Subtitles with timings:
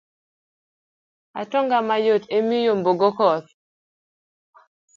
[1.41, 3.49] Atonga mayot emiyombogo koth.